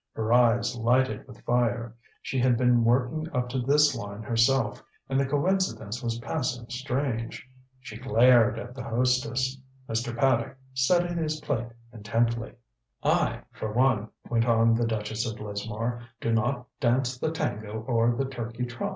[0.15, 1.93] Her eyes lighted with fire.
[2.23, 7.47] She had been working up to this line herself, and the coincidence was passing strange.
[7.79, 9.59] She glared at the hostess.
[9.87, 10.17] Mr.
[10.17, 12.53] Paddock studied his plate intently.
[13.03, 18.15] "I for one," went on the Duchess of Lismore, "do not dance the tango or
[18.15, 18.89] the turkey trot.